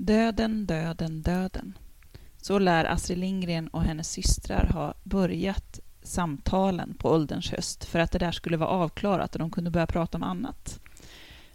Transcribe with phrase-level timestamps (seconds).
[0.00, 1.78] Döden, döden, döden.
[2.36, 8.12] Så lär Astrid Lindgren och hennes systrar ha börjat samtalen på ålderns höst för att
[8.12, 10.80] det där skulle vara avklarat och de kunde börja prata om annat.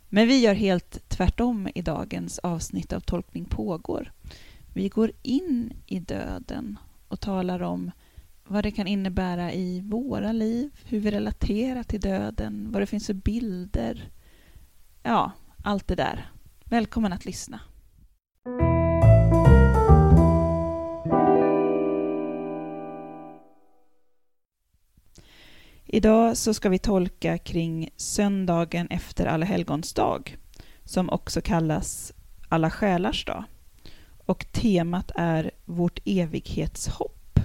[0.10, 4.12] Men vi gör helt tvärtom i dagens avsnitt av Tolkning pågår.
[4.74, 7.92] Vi går in i döden och talar om
[8.44, 13.06] vad det kan innebära i våra liv, hur vi relaterar till döden, vad det finns
[13.06, 14.10] för bilder.
[15.04, 15.32] Ja,
[15.64, 16.32] allt det där.
[16.66, 17.60] Välkommen att lyssna.
[25.86, 30.38] Idag så ska vi tolka kring söndagen efter Alla helgons dag,
[30.84, 32.14] som också kallas
[32.50, 33.44] Alla själars dag.
[34.26, 37.40] Och temat är vårt evighetshopp.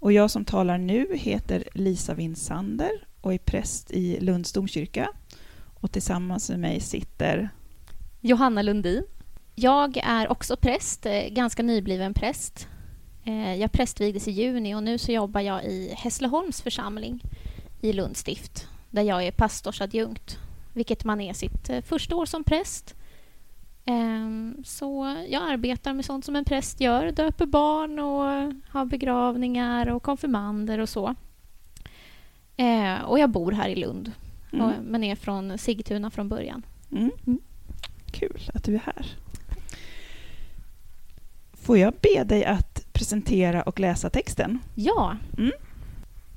[0.00, 5.08] Och jag som talar nu heter Lisa Winsander och är präst i Lunds domkyrka.
[5.80, 7.48] Och tillsammans med mig sitter
[8.20, 9.04] Johanna Lundin.
[9.60, 12.68] Jag är också präst, eh, ganska nybliven präst.
[13.24, 17.20] Eh, jag prästvigdes i juni och nu så jobbar jag i Hässleholms församling
[17.80, 20.38] i Lunds stift där jag är pastorsadjunkt,
[20.72, 22.94] vilket man är sitt eh, första år som präst.
[23.84, 29.88] Ehm, så jag arbetar med sånt som en präst gör, döper barn och har begravningar
[29.88, 31.14] och konfirmander och så.
[33.06, 34.12] Och jag bor här i Lund,
[34.52, 34.72] mm.
[34.82, 36.62] men är från Sigtuna från början.
[36.90, 37.10] Mm.
[37.26, 37.40] Mm.
[38.10, 39.06] Kul att du är här.
[41.68, 44.58] Får jag be dig att presentera och läsa texten?
[44.74, 45.16] Ja.
[45.38, 45.52] Mm.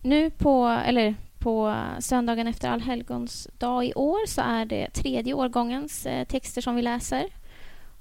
[0.02, 6.06] Nu på, eller på söndagen efter Allhelgons dag i år så är det tredje årgångens
[6.06, 7.26] eh, texter som vi läser.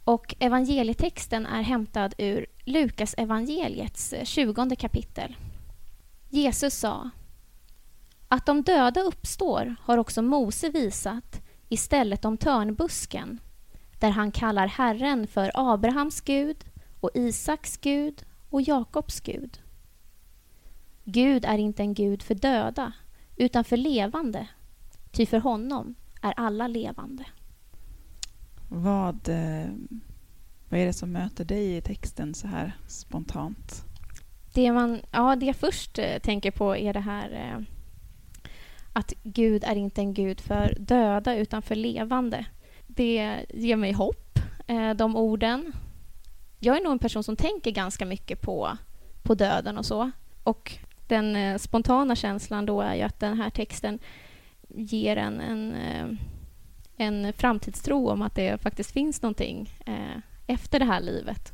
[0.05, 5.37] Och evangelietexten är hämtad ur Lukas evangeliets eh, tjugonde kapitel.
[6.29, 7.11] Jesus sa
[8.29, 13.41] att de döda uppstår har också Mose visat istället om törnbusken
[14.01, 16.57] där han kallar Herren för Abrahams Gud
[17.01, 19.61] och Isaks Gud och Jakobs Gud.
[21.05, 22.93] Gud är inte en Gud för döda,
[23.37, 24.49] utan för levande,
[25.11, 27.25] ty för honom är alla levande.
[28.69, 29.71] Vad, eh,
[30.69, 33.85] vad är det som möter dig i texten så här spontant?
[34.55, 37.63] Det, man, ja, det jag först eh, tänker på är det här eh,
[38.93, 42.47] att Gud är inte en Gud för döda, utan för levande.
[42.87, 44.39] Det ger mig hopp,
[44.97, 45.73] de orden
[46.61, 48.77] jag är nog en person som tänker ganska mycket på,
[49.23, 50.11] på döden och så.
[50.45, 53.99] Och den eh, spontana känslan då är ju att den här texten
[54.69, 56.07] ger en, en, eh,
[56.97, 61.53] en framtidstro om att det faktiskt finns någonting eh, efter det här livet.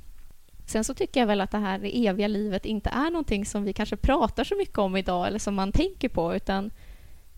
[0.67, 3.65] Sen så tycker jag väl att det här det eviga livet inte är någonting som
[3.65, 6.71] vi kanske pratar så mycket om idag eller som man tänker på utan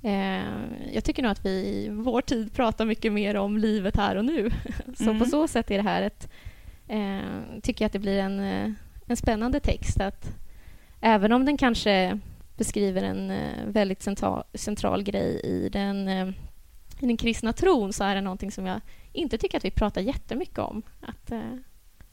[0.02, 0.42] eh,
[0.92, 4.24] jag tycker nog att vi i vår tid pratar mycket mer om livet här och
[4.24, 4.50] nu.
[4.96, 5.18] så mm.
[5.18, 6.28] på så sätt är det här ett,
[6.88, 8.70] eh, tycker jag att det blir en, eh,
[9.06, 10.00] en spännande text.
[10.00, 10.38] att
[11.00, 12.18] Även om den kanske
[12.56, 16.28] beskriver en eh, väldigt central, central grej i den, eh,
[17.00, 18.80] i den kristna tron så är det någonting som jag
[19.12, 20.82] inte tycker att vi pratar jättemycket om.
[21.00, 21.32] Att,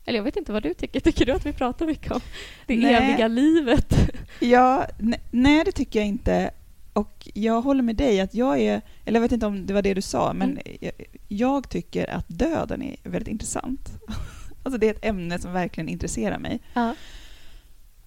[0.05, 0.99] eller jag vet inte vad du tycker.
[0.99, 2.21] Tycker du att vi pratar mycket om
[2.65, 2.93] det nej.
[2.93, 4.11] eviga livet?
[4.39, 4.85] Ja,
[5.31, 6.51] nej, det tycker jag inte.
[6.93, 9.81] Och jag håller med dig att jag är, eller jag vet inte om det var
[9.81, 10.77] det du sa, men mm.
[10.81, 10.91] jag,
[11.27, 13.89] jag, tycker att döden är väldigt intressant.
[14.65, 16.59] Alltså det är ett ämne som verkligen intresserar mig.
[16.73, 16.95] Ja.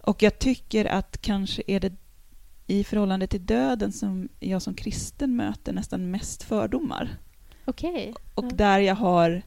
[0.02, 1.92] Och jag tycker att kanske är det
[2.66, 7.08] i förhållande till döden som jag som kristen möter nästan mest fördomar.
[7.64, 8.14] Okej.
[8.34, 8.50] Och ja.
[8.54, 9.42] där jag har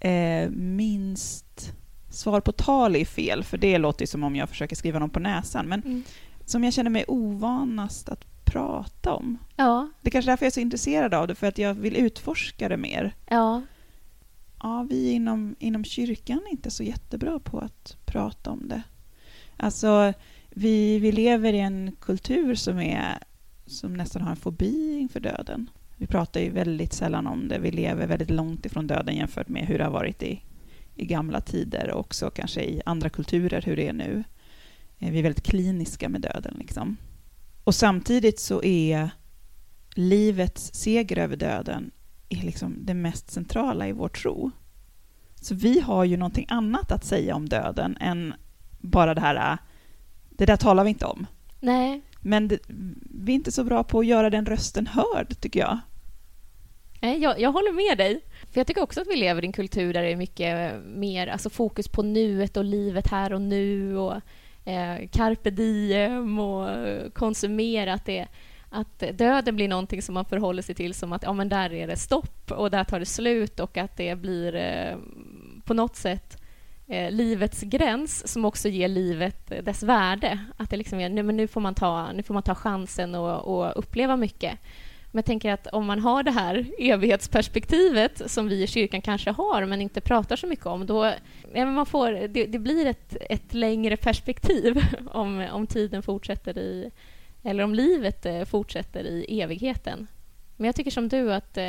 [0.00, 1.72] eh, minst
[2.10, 5.20] svar på tal är fel, för det låter som om jag försöker skriva någon på
[5.20, 6.02] näsan, men mm.
[6.44, 9.38] som jag känner mig ovanast att prata om.
[9.56, 9.88] Ja.
[10.00, 11.96] Det är kanske är därför jag är så intresserad av det, för att jag vill
[11.96, 13.14] utforska det mer.
[13.28, 13.62] Ja
[14.62, 18.82] ja, vi inom, inom kyrkan är inte så jättebra på att prata om det.
[19.56, 20.12] Alltså,
[20.50, 23.18] vi, vi lever i en kultur som, är,
[23.66, 25.70] som nästan har en fobi inför döden.
[25.96, 27.58] Vi pratar ju väldigt sällan om det.
[27.58, 30.42] Vi lever väldigt långt ifrån döden jämfört med hur det har varit i,
[30.94, 34.24] i gamla tider och också kanske i andra kulturer, hur det är nu.
[34.98, 36.56] Eh, vi är väldigt kliniska med döden.
[36.58, 36.96] Liksom.
[37.64, 39.10] Och samtidigt så är
[39.94, 41.90] livets seger över döden
[42.28, 44.50] är liksom det mest centrala i vår tro.
[45.34, 48.34] Så vi har ju någonting annat att säga om döden än
[48.78, 49.58] bara det här,
[50.30, 51.26] det där talar vi inte om.
[51.60, 52.02] Nej.
[52.20, 52.58] Men det,
[53.10, 55.78] vi är inte så bra på att göra den rösten hörd, tycker jag.
[57.00, 58.20] Nej, jag, jag håller med dig.
[58.52, 61.26] För Jag tycker också att vi lever i en kultur där det är mycket mer
[61.26, 64.14] alltså fokus på nuet och livet här och nu och
[64.64, 66.68] eh, carpe diem och
[67.14, 67.92] konsumera.
[67.92, 68.26] Att det,
[68.70, 71.86] att döden blir någonting som man förhåller sig till som att ja, men där är
[71.86, 74.96] det stopp och där tar det slut och att det blir eh,
[75.64, 76.42] på något sätt
[76.86, 80.38] eh, livets gräns som också ger livet eh, dess värde.
[80.56, 83.14] Att det liksom är, nu, men nu, får man ta, nu får man ta chansen
[83.14, 84.58] och, och uppleva mycket.
[85.10, 89.30] Men jag tänker att om man har det här evighetsperspektivet som vi i kyrkan kanske
[89.30, 91.12] har men inte pratar så mycket om, då
[91.54, 94.82] ja, man får, det, det, blir ett, ett längre perspektiv
[95.12, 96.90] om, om tiden fortsätter i,
[97.42, 100.06] eller om livet eh, fortsätter i evigheten.
[100.56, 101.64] Men jag tycker som du att eh,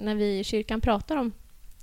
[0.00, 1.32] när vi i kyrkan pratar om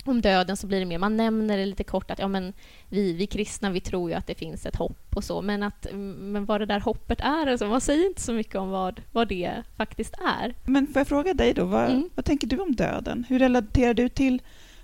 [0.05, 2.53] om döden så blir det mer, man nämner det lite kort att ja, men
[2.89, 5.87] vi, vi kristna vi tror ju att det finns ett hopp och så, men, att,
[5.93, 9.27] men vad det där hoppet är, alltså, man säger inte så mycket om vad, vad
[9.27, 10.55] det faktiskt är.
[10.65, 12.09] Men får jag fråga dig då, vad, mm.
[12.15, 13.25] vad tänker du om döden?
[13.29, 14.41] Hur relaterar du till,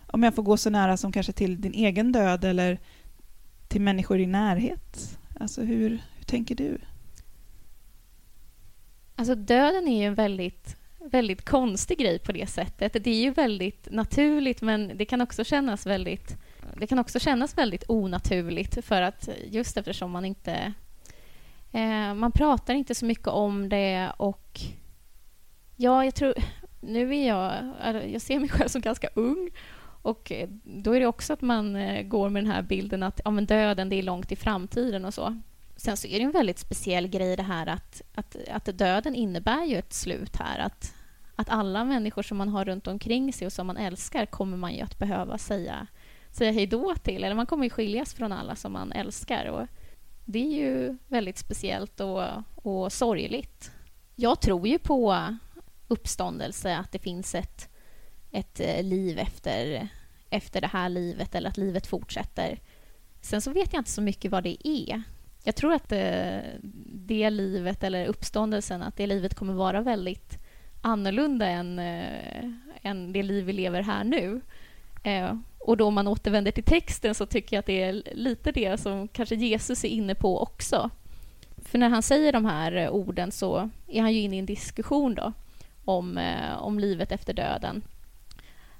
[0.07, 2.79] om jag får gå så nära som kanske till din egen död eller
[3.67, 5.19] till människor i närhet?
[5.39, 6.77] Alltså hur, hur tänker du?
[9.17, 12.93] Alltså döden är ju en väldigt väldigt konstig grej på det sättet.
[12.93, 16.37] Det är ju väldigt naturligt, men det kan också kännas väldigt
[16.79, 20.73] det kan också kännas väldigt onaturligt för att just eftersom man inte...
[21.71, 24.59] Eh, man pratar inte så mycket om det och...
[25.75, 26.33] Ja, jag tror...
[26.81, 27.53] Nu är jag...
[28.11, 29.49] Jag ser mig själv som ganska ung
[30.01, 30.31] och
[30.63, 33.45] då är det också att man eh, går med den här bilden att ja, men
[33.45, 35.41] döden det är långt i framtiden och så.
[35.77, 39.65] Sen så är det en väldigt speciell grej det här att, att, att döden innebär
[39.65, 40.59] ju ett slut här.
[40.59, 40.95] Att,
[41.35, 44.73] att alla människor som man har runt omkring sig och som man älskar kommer man
[44.73, 45.87] ju att behöva säga,
[46.31, 47.23] säga hej då till.
[47.23, 49.45] Eller man kommer ju skiljas från alla som man älskar.
[49.45, 49.67] Och
[50.25, 52.23] det är ju väldigt speciellt och,
[52.55, 53.71] och sorgligt.
[54.15, 55.27] Jag tror ju på
[55.87, 57.69] uppståndelse, att det finns ett,
[58.31, 59.87] ett eh, liv efter,
[60.29, 62.59] efter det här livet eller att livet fortsätter.
[63.21, 65.03] Sen så vet jag inte så mycket vad det är.
[65.47, 66.43] Jag tror att det,
[66.85, 70.37] det livet, eller uppståndelsen, att det livet kommer vara väldigt
[70.81, 72.51] annorlunda än, äh,
[72.81, 74.41] än det liv vi lever här nu.
[75.03, 78.51] Äh, och då om man återvänder till texten så tycker jag att det är lite
[78.51, 80.89] det som kanske Jesus är inne på också.
[81.57, 85.15] För när han säger de här orden så är han ju inne i en diskussion
[85.15, 85.33] då
[85.85, 86.19] om,
[86.59, 87.81] om livet efter döden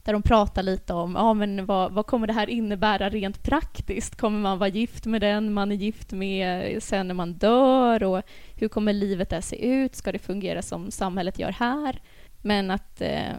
[0.07, 4.15] där de pratar lite om ja, men vad, vad kommer det här innebära rent praktiskt.
[4.15, 8.03] Kommer man vara gift med den man är gift med sen när man dör?
[8.03, 8.21] Och
[8.55, 9.95] hur kommer livet där se ut?
[9.95, 12.01] Ska det fungera som samhället gör här?
[12.41, 13.33] Men att eh,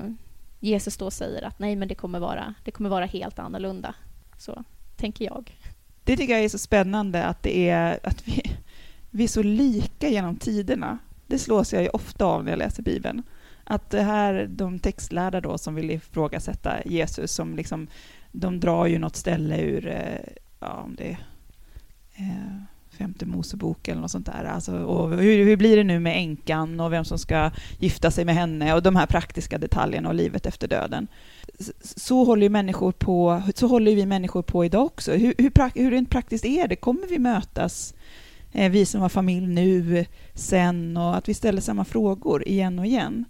[0.60, 3.94] Jesus då säger att nej, men det kommer vara, det kommer vara helt annorlunda.
[4.38, 4.64] Så
[4.96, 5.56] tänker jag.
[6.04, 8.42] Det tycker jag är så spännande att det är att vi,
[9.10, 10.98] vi är så lika genom tiderna.
[11.26, 13.22] Det slås jag ju ofta av när jag läser Bibeln
[13.70, 17.88] att det här, de textlärda då som vill ifrågasätta Jesus, som liksom,
[18.32, 21.18] de drar ju något ställe ur, eh, ja, om det är
[22.14, 22.62] eh,
[22.98, 24.44] femte Mosebok eller något sånt där.
[24.44, 28.24] Alltså, och hur, hur blir det nu med änkan och vem som ska gifta sig
[28.24, 31.08] med henne och de här praktiska detaljerna och livet efter döden.
[31.80, 35.12] Så håller, människor på, så håller vi människor på idag också.
[35.12, 36.76] Hur, hur, hur rent praktiskt är det?
[36.76, 37.94] Kommer vi mötas,
[38.52, 40.04] eh, vi som har familj nu,
[40.34, 43.24] sen och att vi ställer samma frågor igen och igen?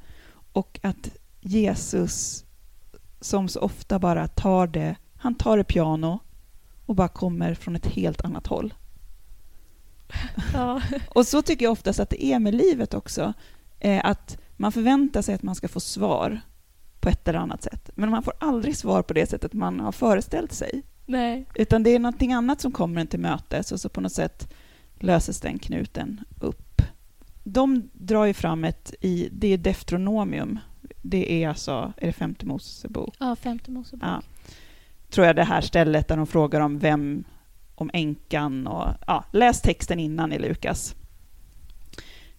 [0.58, 1.10] Och att
[1.40, 2.44] Jesus,
[3.20, 6.18] som så ofta bara tar det, han tar det piano
[6.86, 8.74] och bara kommer från ett helt annat håll.
[10.54, 10.82] Ja.
[11.08, 13.32] och så tycker jag oftast att det är med livet också.
[13.80, 16.40] Eh, att man förväntar sig att man ska få svar
[17.00, 17.90] på ett eller annat sätt.
[17.94, 20.82] Men man får aldrig svar på det sättet man har föreställt sig.
[21.06, 21.46] Nej.
[21.54, 24.54] Utan det är någonting annat som kommer en till mötes och så på något sätt
[24.94, 26.82] löses den knuten upp
[27.52, 30.58] de drar ju fram ett, i, det är Deuteronomium,
[31.02, 33.16] det är alltså, är det femte Mosebok?
[33.18, 34.08] Ja, femte Mosebok.
[34.08, 34.22] Ja.
[35.10, 37.24] Tror jag det här stället där de frågar om vem,
[37.74, 40.94] om änkan och, ja, läs texten innan i Lukas.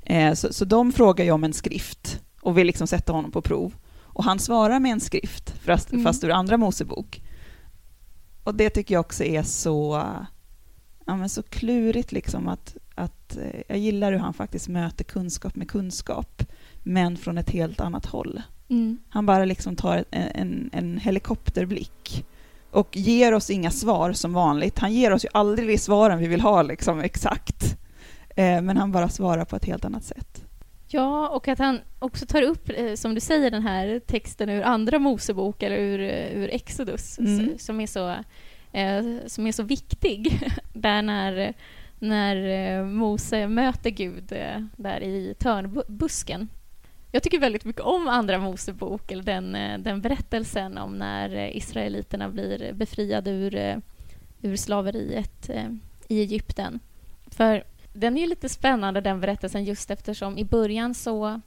[0.01, 3.41] Eh, så, så de frågar ju om en skrift och vill liksom sätta honom på
[3.41, 3.73] prov.
[4.01, 6.03] Och han svarar med en skrift, fast, mm.
[6.03, 7.21] fast ur andra Mosebok.
[8.43, 10.03] Och det tycker jag också är så,
[11.05, 15.55] ja, men så klurigt liksom att att eh, jag gillar hur han faktiskt möter kunskap
[15.55, 16.43] med kunskap,
[16.83, 18.41] men från ett helt annat håll.
[18.69, 18.97] Mm.
[19.09, 22.25] Han bara liksom tar en, en, en, helikopterblick
[22.71, 24.79] och ger oss inga svar som vanligt.
[24.79, 27.77] Han ger oss ju aldrig svaren vi vill ha liksom exakt,
[28.35, 30.45] eh, men han bara svarar på ett helt annat sätt.
[30.87, 34.61] Ja, och att han också tar upp, eh, som du säger, den här texten ur
[34.61, 35.99] Andra Mosebok eller ur,
[36.33, 37.57] ur Exodus, mm.
[37.57, 38.15] som, är så,
[39.27, 40.49] som är så viktig.
[40.73, 41.53] Där när
[41.99, 42.35] när
[42.79, 46.47] eh, Mose möter Gud eh, där i törnbusken.
[47.11, 52.29] Jag tycker väldigt mycket om Andra Mosebok, eller den, eh, den berättelsen om när israeliterna
[52.29, 53.81] blir befriade ur,
[54.41, 55.49] ur slaveriet
[56.07, 56.79] i Egypten.
[57.27, 57.63] För
[57.93, 61.41] den är ju lite spännande, den berättelsen, just eftersom i början så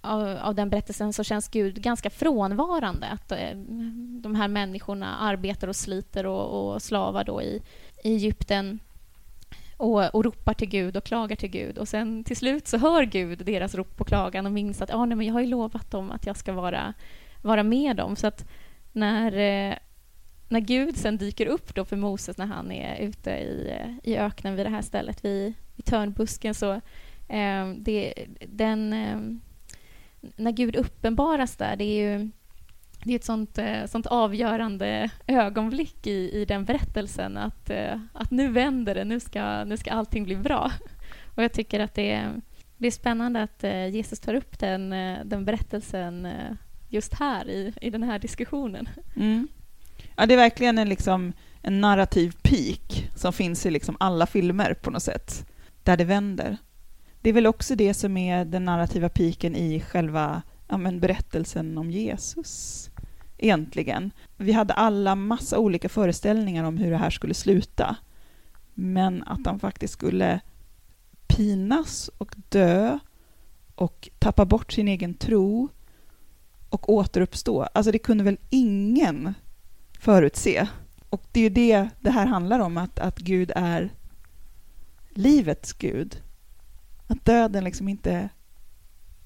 [0.00, 3.06] av, av den berättelsen så känns Gud ganska frånvarande.
[3.06, 3.32] Att
[4.22, 7.62] de här människorna arbetar och sliter och, och slavar då i,
[8.04, 8.78] i Egypten
[9.78, 11.78] och, och ropar till Gud och klagar till Gud.
[11.78, 15.04] Och sen till slut så hör Gud deras rop och klagan och minns att ah,
[15.04, 16.94] nej, men jag har ju lovat dem att jag ska vara,
[17.42, 18.16] vara med dem.
[18.16, 18.48] Så att
[18.92, 19.76] när, eh,
[20.48, 24.56] när Gud sen dyker upp då för Moses när han är ute i, i öknen
[24.56, 26.72] vid det här stället, vid, vid törnbusken, så
[27.28, 28.14] eh, det,
[28.46, 28.92] den...
[28.92, 29.18] Eh,
[30.36, 32.30] när Gud uppenbaras där, det är ju
[33.08, 38.30] det är ett sånt, eh, sånt avgörande ögonblick i, i den berättelsen att, eh, att
[38.30, 40.72] nu vänder det, nu ska, nu ska allting bli bra.
[41.34, 42.40] Och jag tycker att det är,
[42.76, 44.90] det är spännande att eh, Jesus tar upp den,
[45.24, 46.28] den berättelsen
[46.88, 48.88] just här i, i den här diskussionen.
[49.16, 49.48] Mm.
[50.16, 54.74] Ja, det är verkligen en, liksom, en narrativ peak som finns i liksom alla filmer
[54.74, 55.46] på något sätt,
[55.82, 56.56] där det vänder.
[57.20, 61.78] Det är väl också det som är den narrativa piken i själva ja, men berättelsen
[61.78, 62.90] om Jesus,
[63.38, 64.10] egentligen.
[64.36, 67.96] Vi hade alla massa olika föreställningar om hur det här skulle sluta,
[68.74, 70.40] men att han faktiskt skulle
[71.26, 72.98] pinas och dö
[73.74, 75.68] och tappa bort sin egen tro
[76.68, 77.62] och återuppstå.
[77.62, 79.34] Alltså det kunde väl ingen
[80.00, 80.68] förutse.
[81.10, 83.92] Och det är ju det det här handlar om, att, att Gud är
[85.10, 86.22] livets Gud.
[87.06, 88.28] Att döden liksom inte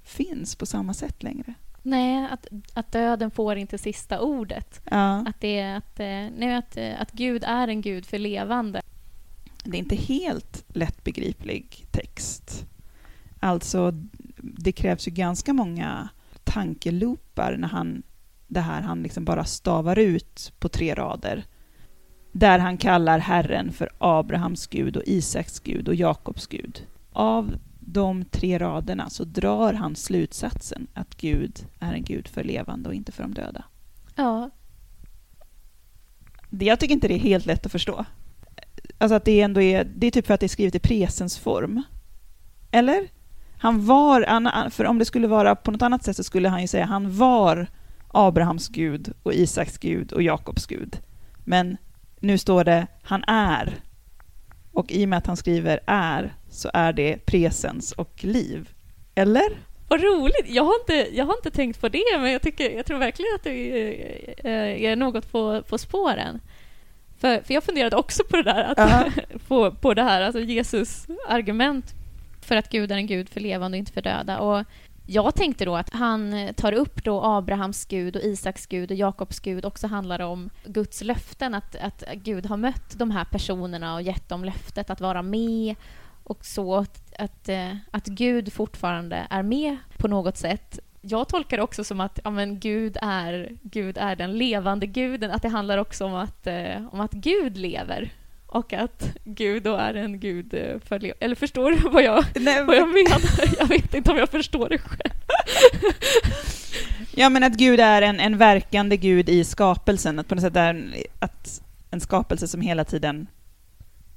[0.02, 1.54] finns på samma sätt längre.
[1.82, 4.80] Nej, att, att döden får inte sista ordet.
[4.90, 5.24] Ja.
[5.28, 8.82] Att, det är, att, eh, nej, att, eh, att Gud är en Gud för levande.
[9.64, 12.66] Det är inte helt lättbegriplig text.
[13.40, 13.92] Alltså,
[14.36, 16.08] det krävs ju ganska många
[16.44, 18.02] tankeloopar när han,
[18.46, 21.44] det här han liksom bara stavar ut på tre rader.
[22.32, 26.86] Där han kallar Herren för Abrahams Gud och Isaks Gud och Jakobs Gud.
[27.12, 27.54] Av
[27.86, 32.94] de tre raderna så drar han slutsatsen att Gud är en Gud för levande och
[32.94, 33.64] inte för de döda.
[34.16, 34.50] Ja.
[36.50, 38.04] Jag tycker inte det är helt lätt att förstå.
[38.98, 41.38] Alltså att det ändå är, det är typ för att det är skrivet i presens
[41.38, 41.82] form.
[42.70, 43.08] Eller?
[43.58, 46.68] Han var, för om det skulle vara på något annat sätt så skulle han ju
[46.68, 47.66] säga han var
[48.08, 50.98] Abrahams Gud och Isaks Gud och Jakobs Gud.
[51.44, 51.76] Men
[52.20, 53.80] nu står det han är.
[54.72, 58.68] Och i och med att han skriver är så är det presens och liv.
[59.14, 59.58] Eller?
[59.88, 60.46] Vad roligt!
[60.46, 63.34] Jag har inte, jag har inte tänkt på det, men jag, tycker, jag tror verkligen
[63.34, 66.40] att det är, eh, är något på, på spåren.
[67.18, 69.38] För, för jag funderade också på det där, att, uh -huh.
[69.48, 71.94] på, på det här, alltså Jesus argument
[72.40, 74.38] för att Gud är en Gud för levande och inte för döda.
[74.38, 74.64] Och
[75.06, 78.96] jag tänkte då att han eh, tar upp då Abrahams Gud och Isaks Gud och
[78.96, 83.94] Jakobs Gud också handlar om Guds löften, att, att Gud har mött de här personerna
[83.94, 85.74] och gett dem löftet att vara med
[86.24, 90.78] och så att, att, eh, att Gud fortfarande är med på något sätt.
[91.00, 95.30] Jag tolkar det också som att ja, men Gud, är, Gud är den levande guden,
[95.30, 98.12] att det handlar också om att, eh, om att Gud lever
[98.52, 102.64] och att Gud då är en gud eh, för Eller förstår du vad jag, Nej,
[102.64, 103.20] vad jag menar?
[103.58, 105.14] Jag vet inte om jag förstår det själv.
[107.14, 110.56] Ja, men att Gud är en, en verkande gud i skapelsen, att på något sätt
[110.56, 113.26] är att en skapelse som hela tiden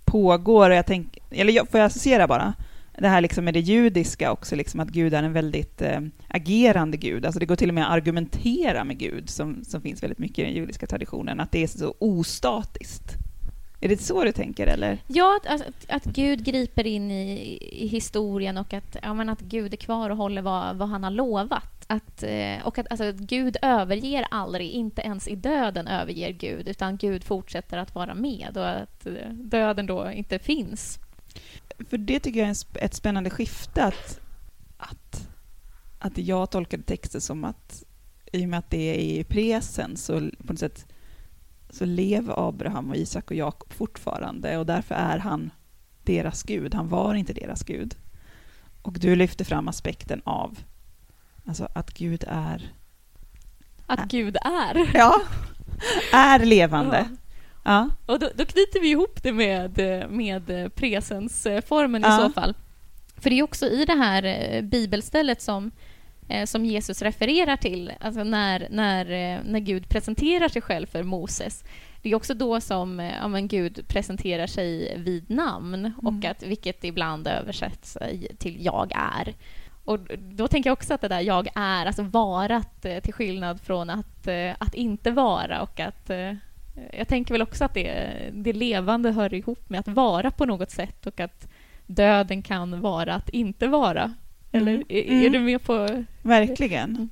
[0.06, 0.72] pågår.
[0.72, 2.54] Jag tänk, eller jag, får jag associera bara?
[3.00, 6.98] Det här liksom med det judiska också, liksom att Gud är en väldigt äh, agerande
[6.98, 7.25] Gud.
[7.25, 10.39] Alltså det går till och med att argumentera med Gud, som, som finns väldigt mycket
[10.39, 13.25] i den judiska traditionen, att det är så ostatiskt.
[13.82, 14.67] Är det så du tänker?
[14.67, 14.98] Eller?
[15.08, 19.39] Ja, att, att, att Gud griper in i, i, historien och att, ja, men att
[19.39, 21.86] Gud är kvar och håller vad, vad han har lovat.
[21.88, 26.98] Att, eh, och att alltså, Gud överger aldrig, inte ens i döden överger Gud, utan
[26.98, 31.00] Gud fortsätter att vara med och att eh, döden då inte finns.
[31.89, 32.55] För det tycker jag är
[32.86, 34.20] ett spännande skifte, att,
[34.77, 35.27] att,
[36.00, 37.84] att jag tolkade texten som att
[38.32, 40.86] i och med att det är i presens så på något sätt
[41.69, 45.51] så lever Abraham och Isak och Jakob fortfarande och därför är han
[46.03, 46.74] deras Gud.
[46.74, 47.95] Han var inte deras Gud.
[48.81, 50.60] Och du lyfter fram aspekten av
[51.45, 52.74] alltså att Gud är...
[53.86, 54.07] Att är.
[54.07, 54.91] Gud är?
[54.98, 55.22] Ja,
[56.13, 57.07] är levande.
[57.63, 57.89] Ja.
[58.05, 58.13] ja.
[58.13, 59.77] Och då, då, knyter vi ihop det med,
[60.10, 62.19] med presensformen ja.
[62.19, 62.53] i så fall.
[63.17, 65.72] För det är också i det här eh, bibelstället som
[66.27, 71.03] eh, som Jesus refererar till, alltså när, när, eh, när Gud presenterar sig själv för
[71.03, 71.63] Moses.
[72.01, 75.94] Det är också då som eh, ja, men Gud presenterar sig vid namn, mm.
[75.98, 77.98] och att, vilket ibland översätts
[78.38, 79.34] till jag är.
[79.86, 83.89] Och då tänker jag också att det där jag är, alltså varat till skillnad från
[83.89, 84.27] att,
[84.58, 86.12] att inte vara och att
[86.94, 90.72] jag tänker väl också att det, det levande hör ihop med att vara på något
[90.72, 91.48] sätt och att
[91.86, 94.13] döden kan vara att inte vara
[94.55, 95.25] Eller Mm.
[95.25, 96.03] är, du med på...
[96.21, 96.89] Verkligen.
[96.89, 97.09] Mm.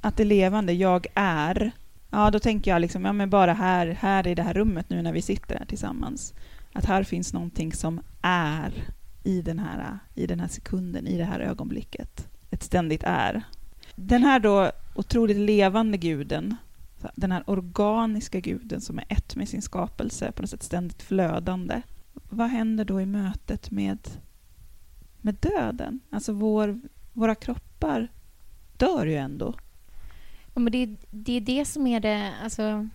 [0.00, 1.70] Att det levande, jag är.
[2.10, 5.02] Ja, då tänker jag liksom, ja men bara här, här i det här rummet nu
[5.02, 6.34] när vi sitter här tillsammans.
[6.72, 8.72] Att här finns någonting som är
[9.24, 12.28] i den här, i den här sekunden, i det här ögonblicket.
[12.50, 13.42] Ett ständigt är.
[13.94, 16.56] Den här då otroligt levande guden,
[17.14, 21.82] den här organiska guden som är ett med sin skapelse, på något sätt ständigt flödande.
[22.30, 23.98] Vad händer då i mötet med,
[25.22, 26.00] med döden?
[26.10, 26.80] Alltså vår,
[27.12, 28.08] våra kroppar
[28.76, 29.54] dör ju ändå.
[30.54, 32.88] Ja, men det, det är det som är det, alltså,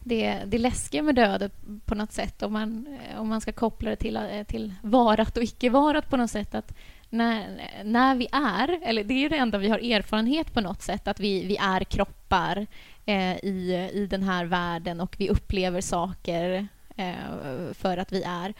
[0.00, 1.50] det, det läskiga med döden
[1.84, 6.10] på något sätt om man, om man ska koppla det till, till varat och icke-varat
[6.10, 6.54] på något sätt.
[6.54, 6.74] Att
[7.10, 10.82] när, när vi är, eller det är ju det enda vi har erfarenhet på något
[10.82, 12.66] sätt, att vi, vi är kroppar
[13.06, 18.54] eh, i, i den här världen och vi upplever saker eh, för att vi är.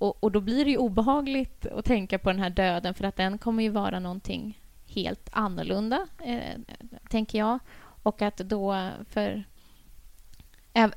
[0.00, 3.16] Och, och då blir det ju obehagligt att tänka på den här döden för att
[3.16, 6.60] den kommer ju vara någonting helt annorlunda, eh,
[7.08, 7.58] tänker jag.
[8.02, 9.44] Och att då för...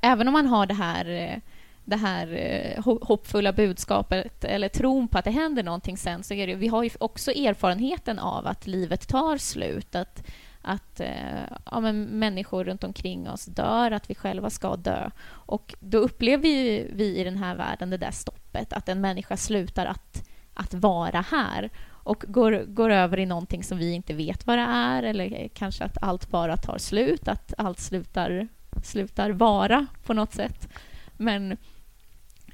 [0.02, 1.38] Även om man har det här, eh,
[1.86, 6.48] det här eh, hoppfulla budskapet eller tron på att det händer någonting sen så är
[6.48, 9.96] det, vi har ju också erfarenheten av att livet tar slut.
[9.96, 10.28] Att,
[10.64, 15.10] att eh, ja, men människor runt omkring oss dör, att vi själva ska dö.
[15.26, 19.38] Och då upplever ju vi i den här världen det där stoppet, att en människa
[19.38, 21.70] slutar att, att vara här
[22.04, 25.84] och går, går över i någonting som vi inte vet vad det är eller kanske
[25.84, 28.48] att allt bara tar slut, att allt slutar,
[28.84, 30.70] slutar vara på något sätt.
[31.18, 31.52] Men,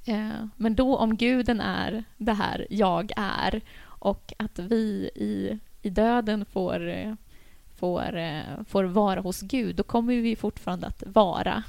[0.06, 5.90] eh, men då om guden är det här jag är och att vi i, i
[5.90, 7.14] döden får, eh,
[7.80, 11.64] får, eh, får vara hos Gud, då kommer vi fortfarande att vara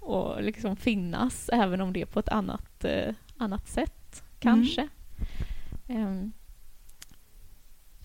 [0.00, 4.88] och liksom finnas, även om det är på ett annat, eh, annat sätt, kanske.
[5.86, 6.32] Ehm,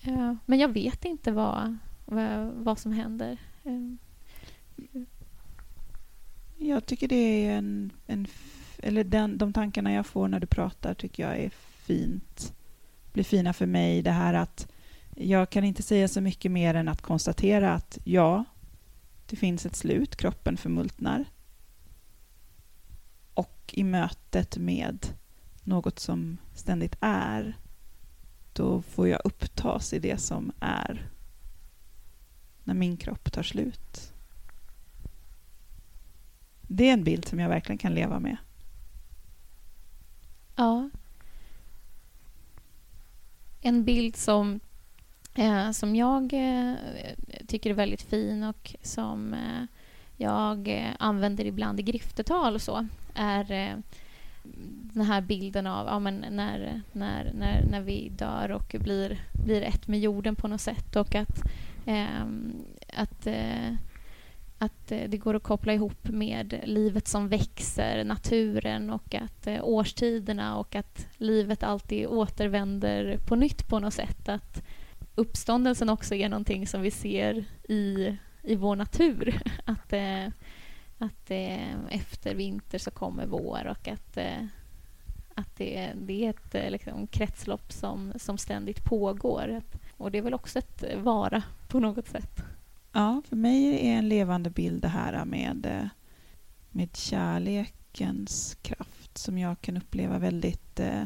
[0.00, 3.38] ja, men jag vet inte vad, vad, vad som händer.
[3.64, 3.98] Ehm,
[6.58, 7.92] Jag tycker det är en...
[8.06, 8.26] en
[8.78, 11.50] eller den, de tankarna jag får när du pratar tycker jag är
[11.86, 12.54] fint.
[13.12, 14.02] blir fina för mig.
[14.02, 14.72] Det här att
[15.16, 18.44] jag kan inte säga så mycket mer än att konstatera att ja,
[19.26, 21.24] det finns ett slut, kroppen förmultnar.
[23.34, 25.06] Och i mötet med
[25.62, 27.58] något som ständigt är,
[28.52, 31.10] då får jag upptas i det som är
[32.64, 34.12] när min kropp tar slut.
[36.62, 38.36] Det är en bild som jag verkligen kan leva med.
[40.56, 40.90] Ja.
[43.60, 44.60] En bild som,
[45.34, 46.74] eh, som jag eh,
[47.46, 49.64] tycker är väldigt fin och som eh,
[50.16, 53.76] jag eh, använder ibland i griftetal och så är eh,
[54.92, 59.62] den här bilden av ja, men när, när, när, när vi dör och blir, blir
[59.62, 61.42] ett med jorden på något sätt och att,
[61.86, 62.52] ehm,
[62.96, 63.72] att eh,
[64.58, 69.58] att eh, det går att koppla ihop med livet som växer, naturen och att eh,
[69.62, 74.28] årstiderna och att livet alltid återvänder på nytt på något sätt.
[74.28, 74.62] Att
[75.14, 79.42] uppståndelsen också är någonting som vi ser i, i vår natur.
[79.64, 80.26] Att, eh,
[80.98, 84.46] att eh, efter vinter så kommer vår och att, eh,
[85.34, 89.62] att det, det är ett eh, liksom, kretslopp som, som ständigt pågår.
[89.96, 92.44] Och det är väl också ett vara på något sätt.
[92.92, 95.88] Ja, för mig är det en levande bild det här med, eh,
[96.70, 101.04] med kärlekens kraft som jag kan uppleva väldigt eh,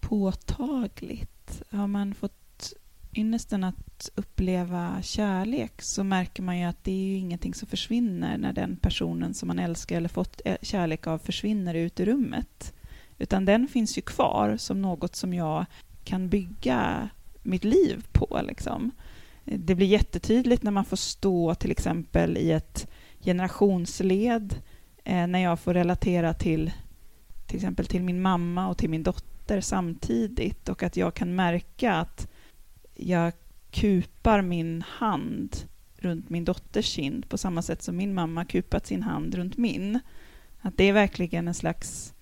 [0.00, 1.62] påtagligt.
[1.70, 2.37] Har man fått
[3.18, 8.38] ynnesten att uppleva kärlek så märker man ju att det är ju ingenting som försvinner
[8.38, 12.74] när den personen som man älskar eller fått eh, kärlek av försvinner ut ur rummet.
[13.18, 15.66] Utan den finns ju kvar som något som jag
[16.04, 17.08] kan bygga
[17.42, 18.40] mitt liv på.
[18.46, 18.90] Liksom.
[19.44, 24.54] Det blir jättetydligt när man får stå till exempel i ett generationsled
[25.04, 26.72] eh, när jag får relatera till
[27.46, 31.94] till exempel till min mamma och till min dotter samtidigt och att jag kan märka
[31.94, 32.28] att
[32.98, 33.32] jag
[33.70, 35.56] kupar min hand
[35.96, 40.00] runt min dotters kind på samma sätt som min mamma kupat sin hand runt min.
[40.60, 42.14] Att det är verkligen en slags...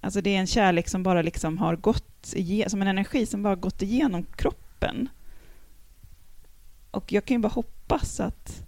[0.00, 3.42] Alltså det är en kärlek som bara liksom har gått igenom, som en energi som
[3.42, 5.08] bara gått igenom kroppen.
[6.90, 8.66] Och jag kan ju bara hoppas att,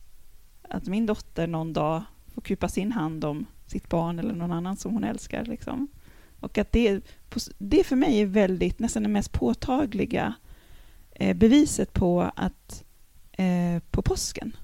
[0.62, 2.02] att min dotter någon dag
[2.34, 5.44] får kupa sin hand om sitt barn eller någon annan som hon älskar.
[5.44, 5.88] Liksom.
[6.40, 7.00] Och att det,
[7.58, 10.34] det för mig är väldigt, nästan det mest påtagliga
[11.14, 12.84] Eh, beviset på att
[13.32, 14.56] eh, på påsken.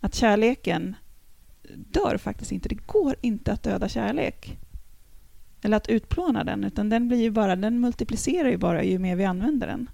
[0.00, 0.94] Att kärleken
[1.74, 2.68] dör faktiskt inte.
[2.68, 4.58] Det går inte att döda kärlek.
[5.62, 9.16] eller att utplåna den, utan den blir ju bara, den multiplicerar ju bara ju mer
[9.16, 9.90] vi använder den.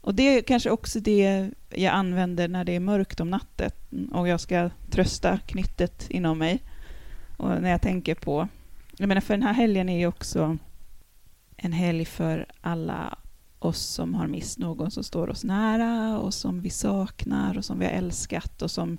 [0.00, 4.28] Och det är kanske också det jag använder när det är mörkt om natten och
[4.28, 6.62] jag ska trösta knyttet inom mig.
[7.36, 8.48] Och när jag tänker på...
[8.96, 10.58] Jag menar, för den här helgen är ju också
[11.56, 13.18] en helg för alla
[13.64, 17.78] oss som har mist någon som står oss nära och som vi saknar och som
[17.78, 18.98] vi har älskat och som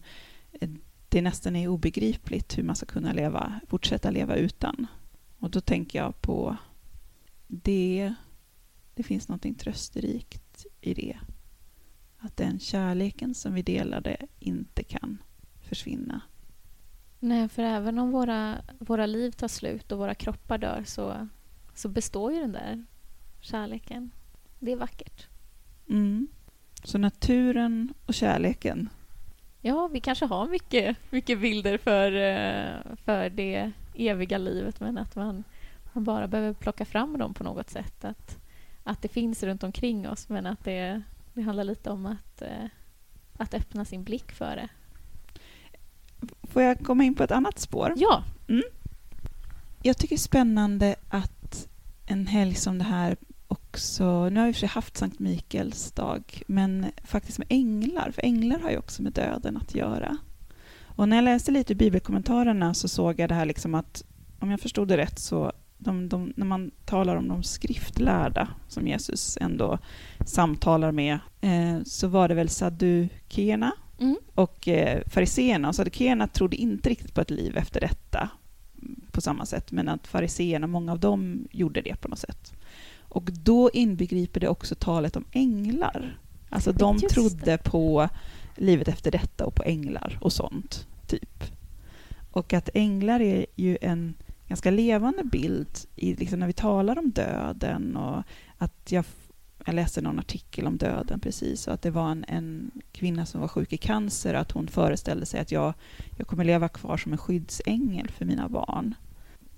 [0.51, 0.69] eh,
[1.09, 4.87] det nästan är obegripligt hur man ska kunna leva, fortsätta leva utan.
[5.39, 6.57] Och då tänker jag på
[7.47, 8.13] det.
[8.93, 11.17] Det finns något trösterikt i det.
[12.17, 15.17] Att den kärleken som vi delade inte kan
[15.69, 16.21] försvinna.
[17.19, 21.27] Nej, för även om våra, våra liv tar slut och våra kroppar dör så,
[21.75, 22.85] så består ju den där
[23.39, 24.11] kärleken.
[24.65, 25.27] Det är vackert.
[25.89, 26.27] Mm.
[26.83, 28.89] Så naturen och kärleken.
[29.61, 35.15] Ja, vi kanske har mycket, mycket bilder för, eh, för det eviga livet men att
[35.15, 35.43] man,
[35.93, 38.05] man bara behöver plocka fram dem på något sätt.
[38.05, 38.37] Att,
[38.83, 41.01] att det finns runt omkring oss men att det,
[41.33, 42.65] det handlar lite om att, eh,
[43.37, 44.69] att öppna sin blick för det.
[46.43, 47.93] Får jag komma in på ett annat spår?
[47.97, 48.23] Ja.
[48.47, 48.63] Mm.
[49.81, 51.67] Jag tycker det är spännande att
[52.05, 53.17] en helg som det här
[53.75, 58.25] också, nu har vi för sig haft Sankt Mikaels dag, men faktiskt med änglar, för
[58.25, 60.17] änglar har ju också med döden att göra.
[60.83, 64.03] Och när jag läste lite i bibelkommentarerna så såg jag det här liksom att,
[64.39, 68.87] om jag förstod det rätt, så de, de, när man talar om de skriftlärda som
[68.87, 69.79] Jesus ändå
[70.25, 74.15] samtalar med, eh, så var det väl saddukeerna mm.
[74.35, 75.67] och eh, fariseerna.
[75.67, 78.29] Och saddukeerna trodde inte riktigt på ett liv efter detta
[79.11, 82.54] på samma sätt, men att fariseerna, många av dem gjorde det på något sätt.
[83.15, 86.19] Och då inbegriper det också talet om änglar.
[86.49, 87.57] Alltså de Just trodde det.
[87.57, 88.09] på
[88.55, 91.43] livet efter detta och på änglar och sånt, typ.
[92.31, 94.13] Och att änglar är ju en
[94.47, 98.23] ganska levande bild i, liksom när vi talar om döden och
[98.57, 99.05] att jag,
[99.65, 103.41] jag läste någon artikel om döden precis och att det var en, en kvinna som
[103.41, 105.73] var sjuk i cancer och att hon föreställde sig att jag,
[106.17, 108.95] jag kommer leva kvar som en skyddsängel för mina barn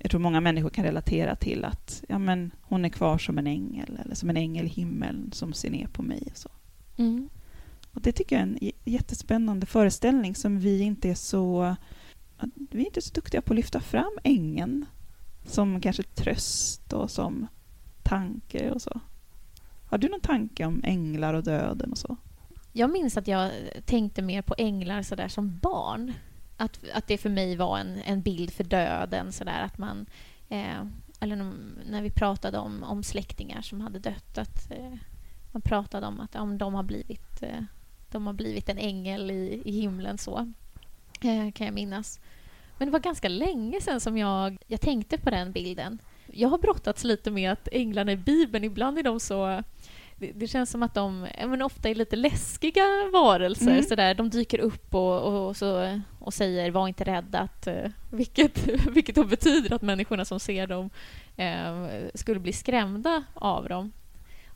[0.07, 3.47] jag tror många människor kan relatera till att ja, men hon är kvar som en
[3.47, 6.27] ängel eller som en ängel i himlen som ser ner på mig.
[6.31, 6.49] Och så.
[6.97, 7.29] Mm.
[7.93, 11.75] Och det tycker jag är en jättespännande föreställning som vi inte är så
[12.55, 14.85] vi är inte så duktiga på att lyfta fram ängeln
[15.45, 17.47] som kanske tröst och som
[18.03, 18.99] tanke och så.
[19.85, 22.17] Har du någon tanke om änglar och döden och så?
[22.73, 23.51] Jag minns att jag
[23.85, 26.13] tänkte mer på änglar så där som barn
[26.57, 29.31] att, att det för mig var en, en bild för döden.
[29.31, 30.05] Så där, att man,
[30.49, 30.85] eh,
[31.19, 31.35] eller
[31.89, 34.37] när vi pratade om, om släktingar som hade dött.
[34.37, 34.93] Att, eh,
[35.51, 37.63] man pratade om att om de, har blivit, eh,
[38.11, 40.17] de har blivit en ängel i, i himlen.
[40.17, 40.53] så
[41.21, 42.19] eh, kan jag minnas.
[42.77, 45.99] Men det var ganska länge sedan som jag, jag tänkte på den bilden.
[46.25, 49.63] Jag har brottats lite med att änglarna i Bibeln, ibland är de så
[50.19, 53.71] det, känns som att de men ofta är lite läskiga varelser.
[53.71, 53.83] Mm.
[53.83, 54.13] Så där.
[54.13, 57.39] De dyker upp och, och, och, så, och säger var inte rädda.
[57.39, 60.89] Att, uh, vilket, vilket då betyder att människorna som ser dem
[61.39, 63.91] uh, skulle bli skrämda av dem.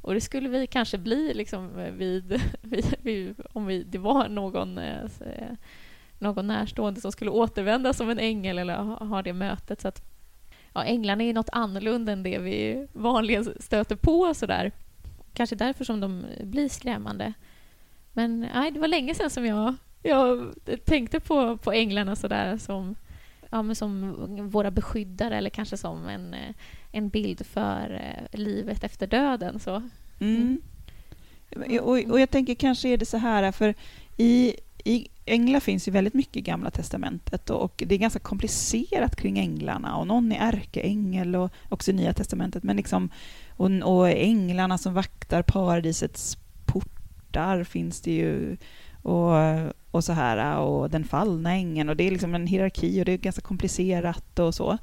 [0.02, 2.41] Och det skulle vi kanske bli liksom, vid,
[3.02, 5.10] vid, om vi, det var någon, uh,
[6.19, 9.82] någon närstående som skulle återvända som en ängel eller ha, ha det mötet.
[9.82, 10.02] Så att,
[10.74, 14.34] ja, änglarna är något annorlunda än det vi vanligen stöter på.
[14.34, 14.71] Sådär
[15.34, 17.34] kanske därför som de blir skrämmande.
[18.13, 20.54] Men nej, det var länge sedan som jag, jag
[20.86, 22.96] tänkte på, på änglarna sådär som,
[23.50, 24.15] ja, men som
[24.50, 26.36] våra beskyddare eller kanske som en,
[26.91, 29.60] en bild för eh, livet efter döden.
[29.60, 29.89] Så.
[30.20, 30.62] Mm.
[31.52, 31.80] Mm.
[31.84, 33.76] Och, och jag tänker kanske är det så här, för
[34.17, 39.15] i, i änglar finns ju väldigt mycket i Gamla Testamentet och det är ganska komplicerat
[39.15, 43.10] kring änglarna och någon är ärkeängel och också i Nya Testamentet men liksom
[43.50, 48.58] och, och änglarna som vaktar paradisets portar finns det ju
[49.02, 49.34] och,
[49.91, 53.12] och så här och den fallna ängeln och det är liksom en hierarki och det
[53.12, 54.78] är ganska komplicerat och så.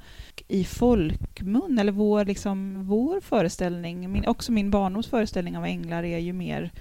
[0.47, 6.17] I folkmun, eller vår, liksom, vår föreställning, min, också min barndoms föreställning av änglar är
[6.17, 6.71] ju mer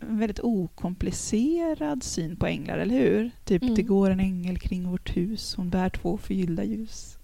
[0.00, 3.30] en väldigt okomplicerad syn på änglar, eller hur?
[3.44, 3.74] Typ, mm.
[3.74, 7.18] det går en ängel kring vårt hus, hon bär två förgyllda ljus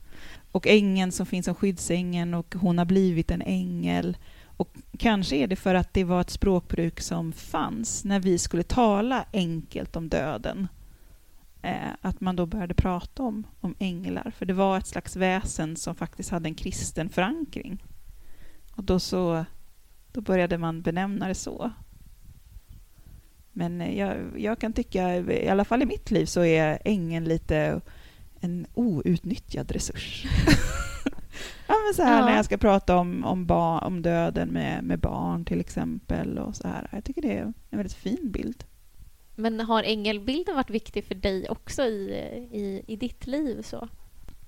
[0.55, 4.17] och ängeln som finns som skyddsängeln och hon har blivit en ängel.
[4.57, 8.63] Och kanske är det för att det var ett språkbruk som fanns när vi skulle
[8.63, 10.69] tala enkelt om döden.
[11.63, 15.77] Eh, att man då började prata om, om änglar, för det var ett slags väsen
[15.77, 17.85] som faktiskt hade en kristen förankring.
[18.77, 19.45] Och då, så,
[20.13, 21.71] då började man benämna det så.
[23.55, 27.25] Men eh, jag, jag kan tycka, i alla fall i mitt liv, så är ängeln
[27.25, 27.81] lite
[28.40, 30.25] en outnyttjad resurs.
[31.69, 32.25] ja, men så här Ja.
[32.27, 36.38] när jag ska prata om, om, ba, om döden med, med barn till exempel.
[36.38, 36.88] Och så här.
[36.93, 38.64] Jag tycker det är en väldigt fin bild.
[39.37, 42.11] Men har ängelbilden varit viktig för dig också i,
[42.53, 43.62] i, i ditt liv?
[43.62, 43.88] så?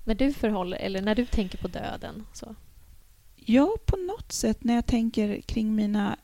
[0.05, 2.25] När du förhåller, eller när du tänker på döden?
[2.33, 2.55] Så.
[3.35, 6.17] Ja, på något sätt när jag tänker kring mina...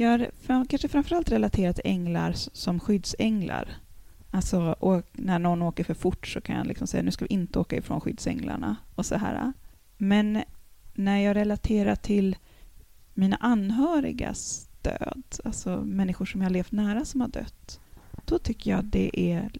[0.00, 3.68] Jag har fram, kanske framförallt relaterat till änglar som skyddsänglar.
[4.30, 7.34] Alltså, och när någon åker för fort så kan jag liksom säga nu ska vi
[7.34, 9.52] inte åka ifrån skyddsänglarna och så här.
[9.96, 10.42] Men
[10.94, 12.36] när jag relaterar till
[13.14, 17.80] mina anhörigas död, alltså människor som jag har levt nära som har dött,
[18.24, 19.50] då tycker jag att det är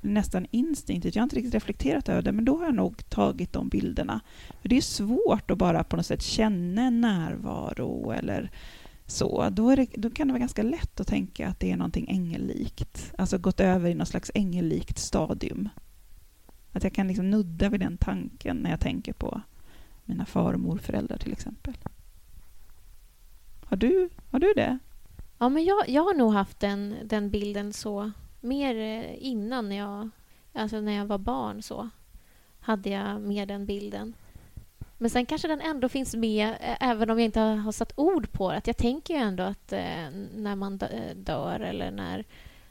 [0.00, 1.14] nästan instinktivt.
[1.14, 4.20] Jag har inte riktigt reflekterat över det, men då har jag nog tagit de bilderna.
[4.62, 8.50] För det är svårt att bara på något sätt känna en närvaro eller
[9.06, 9.48] så.
[9.50, 12.06] Då, är det, då kan det vara ganska lätt att tänka att det är någonting
[12.08, 13.12] ängellikt.
[13.18, 15.68] Alltså gått över i något slags ängellikt stadium.
[16.72, 19.40] Att jag kan liksom nudda vid den tanken när jag tänker på
[20.04, 21.74] mina far och morföräldrar till exempel.
[23.64, 24.78] Har du, har du det?
[25.38, 30.10] Ja, men jag, jag har nog haft den, den bilden så mer eh, innan jag,
[30.52, 31.88] alltså när jag var barn så
[32.60, 34.14] hade jag mer den bilden.
[35.04, 38.32] Men sen kanske den ändå finns med eh, även om jag inte har, satt ord
[38.32, 38.56] på det.
[38.56, 42.24] Att jag tänker ju ändå att eh, när man eh, dör eller när,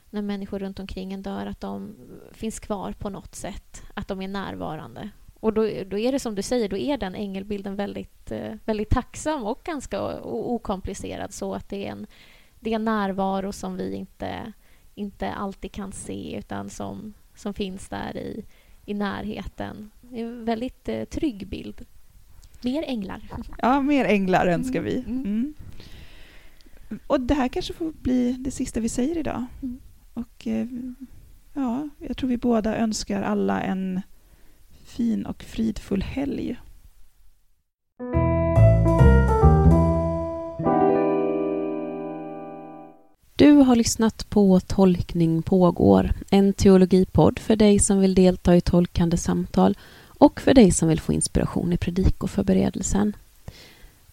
[0.10, 1.96] när människor runt omkring en dör att de
[2.32, 3.84] finns kvar på något sätt.
[3.94, 5.10] Att de är närvarande.
[5.40, 8.32] Och då, då är det som du säger, då är den ängelbilden väldigt,
[8.66, 12.08] väldigt tacksam och ganska okomplicerad så att det är en
[12.60, 14.54] det är en närvaro som vi inte,
[14.96, 18.46] inte alltid kan se utan som, som finns där i,
[18.86, 19.92] i närheten.
[20.02, 21.86] Det är en väldigt eh, trygg bild.
[22.64, 23.22] Mer änglar.
[23.62, 25.00] Ja, mer änglar önskar Mm, vi.
[25.12, 25.24] mm.
[25.26, 25.54] Mm.
[27.08, 29.46] Och det här kanske får bli det sista vi säger idag.
[29.62, 29.80] Mm.
[30.14, 30.68] Och eh,
[31.54, 34.02] ja, jag tror vi båda önskar alla en
[34.86, 36.58] fin och fridfull helg.
[43.36, 49.18] Du har lyssnat på Tolkning pågår, en teologipodd för dig som vill delta i tolkande
[49.18, 49.78] samtal
[50.24, 53.16] och för dig som vill få inspiration i predikoförberedelsen.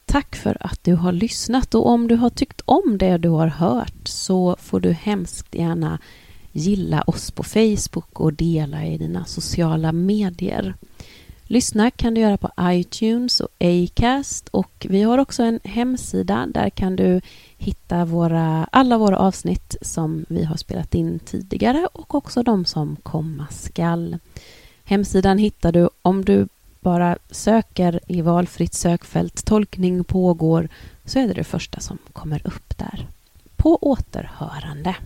[0.04, 3.46] Tack för att du har lyssnat och om du har tyckt om det du har
[3.46, 5.98] hört så får du hemskt gärna
[6.52, 10.74] gilla oss på Facebook och dela i dina sociala medier.
[11.42, 16.46] Lyssna kan du göra på iTunes och Acast och vi har också en hemsida.
[16.54, 17.20] Där kan du
[17.58, 22.96] hitta våra, alla våra avsnitt som vi har spelat in tidigare och också de som
[23.02, 24.18] komma skall.
[24.90, 26.48] Hemsidan hittar du om du
[26.80, 30.68] bara söker i valfritt sökfält tolkning pågår
[31.04, 33.06] så är det det första som kommer upp där.
[33.56, 34.96] På återhörande.